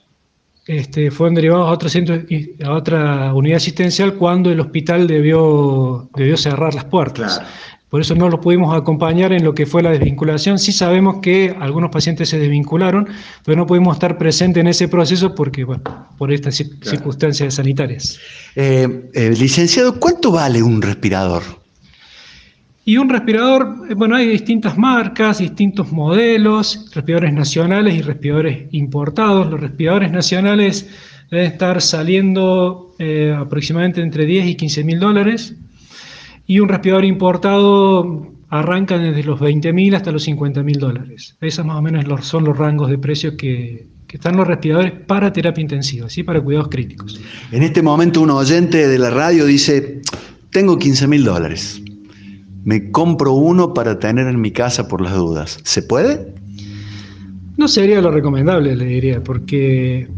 [0.67, 2.23] Este, fueron derivados a otro centro,
[2.67, 7.41] a otra unidad asistencial cuando el hospital debió, debió cerrar las puertas.
[7.97, 10.59] Por eso no los pudimos acompañar en lo que fue la desvinculación.
[10.59, 13.09] Sí sabemos que algunos pacientes se desvincularon,
[13.43, 15.83] pero no pudimos estar presentes en ese proceso porque, bueno,
[16.19, 18.19] por estas circunstancias sanitarias.
[18.55, 21.43] Eh, eh, licenciado, ¿cuánto vale un respirador?
[22.85, 29.51] Y un respirador, eh, bueno, hay distintas marcas, distintos modelos, respiradores nacionales y respiradores importados.
[29.51, 30.87] Los respiradores nacionales
[31.31, 32.95] deben estar saliendo
[33.39, 35.57] aproximadamente entre 10 y 15 mil dólares
[36.47, 41.37] y un respirador importado arranca desde los 20.000 hasta los 50.000 dólares.
[41.41, 45.61] Esos más o menos son los rangos de precios que, están los respiradores para terapia
[45.61, 46.23] intensiva, ¿sí?
[46.23, 47.21] para cuidados críticos.
[47.53, 50.01] En este momento un oyente de la radio dice,
[50.49, 51.83] tengo 15.000 dólares,
[52.65, 55.59] me compro uno para tener en mi casa por las dudas.
[55.65, 56.33] ¿Se puede?
[57.59, 60.09] No sería lo recomendable, le diría, porque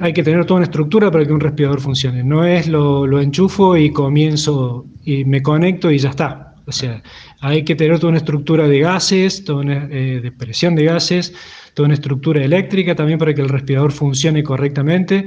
[0.00, 2.24] hay que tener toda una estructura para que un respirador funcione.
[2.24, 6.54] No es lo, lo enchufo y comienzo y me conecto y ya está.
[6.66, 7.02] O sea,
[7.40, 11.34] hay que tener toda una estructura de gases, toda una, eh, de presión de gases,
[11.74, 15.26] toda una estructura eléctrica también para que el respirador funcione correctamente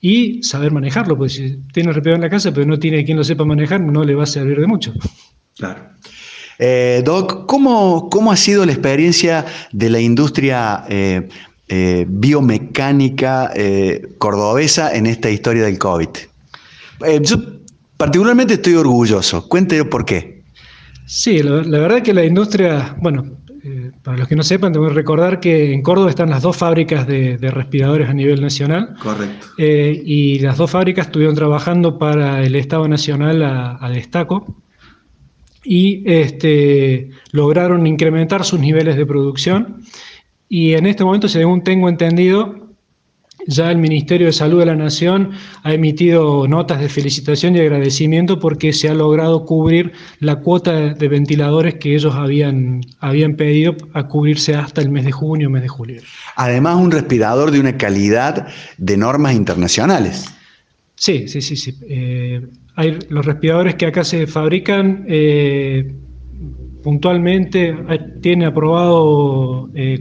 [0.00, 3.16] y saber manejarlo, porque si tiene el respirador en la casa pero no tiene quien
[3.16, 4.92] lo sepa manejar, no le va a servir de mucho.
[5.56, 5.80] Claro.
[6.58, 11.28] Eh, Doc, ¿cómo, ¿cómo, ha sido la experiencia de la industria eh,
[11.74, 13.50] eh, biomecánica
[14.18, 16.08] cordobesa en esta historia del COVID?
[17.22, 17.36] yo
[17.96, 19.48] particularmente estoy orgulloso.
[19.48, 20.42] Cuénteme por qué.
[21.06, 23.38] Sí, la, la verdad que la industria, bueno,
[24.02, 27.06] para los que no sepan, tengo que recordar que en Córdoba están las dos fábricas
[27.06, 28.94] de, respiradores a nivel nacional.
[29.02, 29.46] Correcto.
[29.56, 34.62] y las dos fábricas estuvieron trabajando para el Estado Nacional a destaco
[35.64, 39.82] y este, lograron incrementar sus niveles de producción.
[40.54, 42.74] Y en este momento, según tengo entendido,
[43.46, 45.30] ya el Ministerio de Salud de la Nación
[45.62, 51.08] ha emitido notas de felicitación y agradecimiento porque se ha logrado cubrir la cuota de
[51.08, 55.68] ventiladores que ellos habían, habían pedido a cubrirse hasta el mes de junio, mes de
[55.68, 56.02] julio.
[56.36, 58.46] Además, un respirador de una calidad
[58.76, 60.26] de normas internacionales.
[60.96, 61.78] Sí, sí, sí, sí.
[61.88, 62.46] Eh,
[62.76, 65.94] hay los respiradores que acá se fabrican eh,
[66.82, 67.74] puntualmente
[68.20, 70.00] tienen aprobado eh,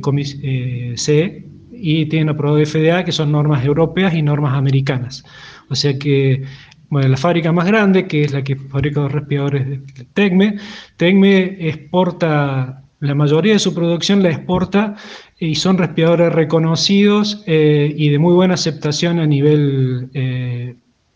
[0.97, 5.23] CE y tienen aprobado FDA, que son normas europeas y normas americanas.
[5.69, 6.43] O sea que
[6.89, 9.79] bueno, la fábrica más grande, que es la que fabrica los respiradores de
[10.13, 10.57] Tecme,
[10.97, 14.95] Tecme exporta, la mayoría de su producción la exporta
[15.39, 20.09] y son respiradores reconocidos y de muy buena aceptación a nivel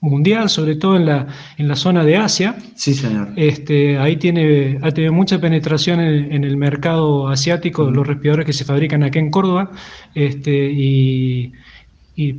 [0.06, 1.28] mundial, sobre todo en la,
[1.58, 2.56] en la zona de Asia.
[2.76, 3.30] Sí, señor.
[3.36, 8.66] Este, ahí tiene, ha tenido mucha penetración en, el mercado asiático, los respiradores que se
[8.66, 9.72] fabrican aquí en Córdoba,
[10.14, 11.54] este, y,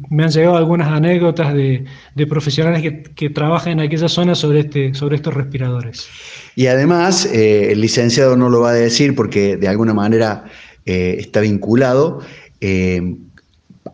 [0.09, 1.85] me han llegado algunas anécdotas de,
[2.27, 2.83] profesionales
[3.15, 6.09] que, trabajan en aquella zona sobre, este, sobre estos respiradores.
[6.55, 10.45] Y además, eh, el licenciado no lo va a decir porque de alguna manera
[10.87, 12.21] eh, está vinculado.
[12.63, 13.17] Eh,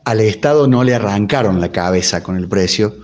[0.04, 2.96] al Estado no le arrancaron la cabeza con el precio,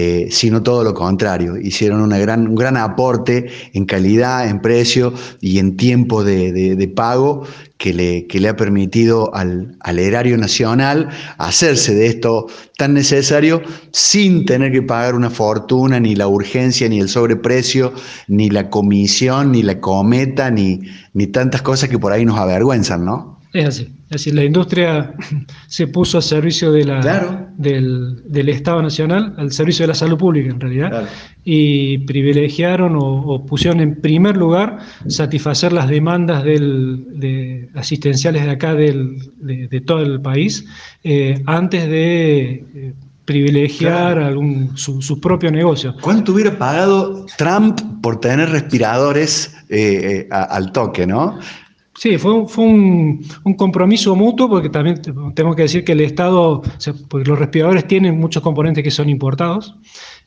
[0.00, 1.56] eh, sino todo lo contrario.
[1.56, 7.42] Hicieron una gran, un gran aporte en calidad, en precio y en tiempo de, pago
[7.78, 12.46] que le, que le, ha permitido al, erario nacional hacerse de esto
[12.76, 17.92] tan necesario sin tener que pagar una fortuna, ni la urgencia, ni el sobreprecio,
[18.28, 20.80] ni la comisión, ni la cometa, ni,
[21.12, 23.37] ni tantas cosas que por ahí nos avergüenzan, ¿no?
[23.52, 23.82] Es así.
[24.04, 25.14] Es decir, la industria
[25.68, 30.50] se puso a servicio de la, del, Estado Nacional, al servicio de la salud pública
[30.50, 31.08] en realidad,
[31.44, 34.78] y privilegiaron o, pusieron en primer lugar
[35.08, 40.64] satisfacer las demandas de asistenciales de acá de, todo el país
[41.04, 42.94] eh, antes de eh,
[43.24, 45.94] privilegiar algún, su, propio negocio.
[46.00, 51.38] ¿Cuánto hubiera pagado Trump por tener respiradores eh, al toque, no?
[51.98, 53.24] Sí, fue, un,
[53.56, 55.02] compromiso mutuo, porque también
[55.34, 56.62] tengo que decir que el Estado,
[57.08, 59.74] porque los respiradores tienen muchos componentes que son importados,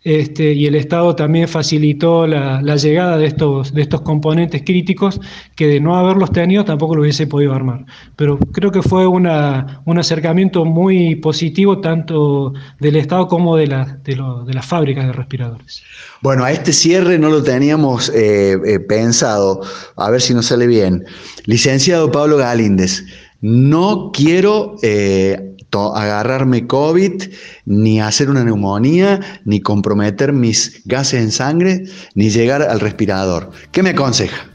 [0.04, 5.22] este, y el Estado también facilitó la, llegada de estos, de estos componentes críticos
[5.56, 7.86] que de no haberlos tenido tampoco lo hubiese podido armar.
[8.16, 14.66] Pero creo que fue un acercamiento muy positivo tanto del Estado como de, de, las
[14.66, 15.84] fábricas de respiradores.
[16.22, 19.62] Bueno, a este cierre no lo teníamos eh, eh, pensado,
[19.98, 21.06] a ver si nos sale bien.
[21.46, 23.04] Licenciado Pablo Galíndez,
[23.42, 24.78] no quiero...
[24.82, 27.24] Eh, agarrarme COVID,
[27.66, 33.52] ni hacer una neumonía, ni comprometer mis gases en sangre, ni llegar al respirador.
[33.72, 34.48] ¿Qué me aconseja?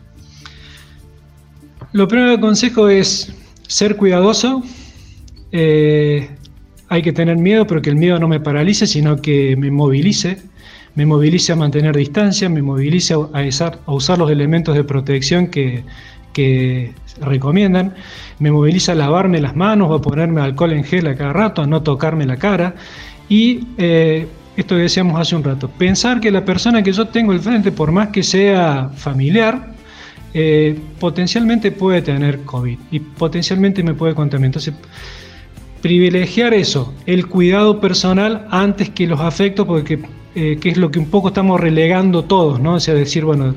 [1.93, 3.33] Lo primero que aconsejo es
[3.67, 4.63] ser cuidadoso.
[5.53, 6.29] Eh,
[6.89, 10.39] hay que tener miedo, pero que el miedo no me paralice, sino que me movilice.
[10.95, 13.21] Me movilice a mantener distancia, me movilice a
[13.87, 15.85] usar los elementos de protección que,
[16.37, 17.95] que recomiendan,
[18.39, 21.67] me moviliza a lavarme las manos o ponerme alcohol en gel a cada rato, a
[21.67, 22.75] no tocarme la cara
[23.31, 27.33] y eh, esto que decíamos hace un rato, pensar que la persona que yo tengo
[27.33, 29.73] al frente, por más que sea familiar,
[30.35, 34.49] eh, potencialmente puede tener COVID y potencialmente me puede contaminar.
[34.49, 34.75] Entonces,
[35.81, 40.01] privilegiar eso, el cuidado personal antes que los afectos, porque
[40.35, 42.75] eh, es lo que un poco estamos relegando todos, ¿no?
[42.75, 43.55] O sea, decir, bueno,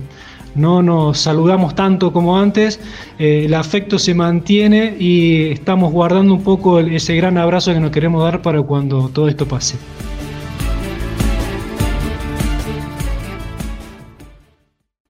[0.55, 2.79] no nos saludamos tanto como antes,
[3.17, 7.91] eh, el afecto se mantiene y estamos guardando un poco ese gran abrazo que nos
[7.91, 9.77] queremos dar para cuando todo esto pase.